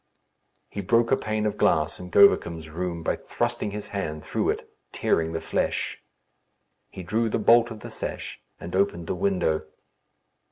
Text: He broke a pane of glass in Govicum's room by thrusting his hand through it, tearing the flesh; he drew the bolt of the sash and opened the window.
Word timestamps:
He 0.67 0.81
broke 0.81 1.11
a 1.11 1.15
pane 1.15 1.45
of 1.45 1.57
glass 1.59 1.99
in 1.99 2.09
Govicum's 2.09 2.71
room 2.71 3.03
by 3.03 3.17
thrusting 3.17 3.69
his 3.69 3.89
hand 3.89 4.23
through 4.23 4.49
it, 4.49 4.67
tearing 4.91 5.33
the 5.33 5.39
flesh; 5.39 6.01
he 6.89 7.03
drew 7.03 7.29
the 7.29 7.37
bolt 7.37 7.69
of 7.69 7.81
the 7.81 7.91
sash 7.91 8.41
and 8.59 8.75
opened 8.75 9.05
the 9.05 9.13
window. 9.13 9.63